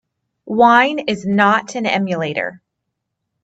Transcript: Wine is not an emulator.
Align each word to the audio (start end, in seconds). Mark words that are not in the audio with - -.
Wine 0.47 0.97
is 0.97 1.27
not 1.27 1.75
an 1.75 1.85
emulator. 1.85 2.59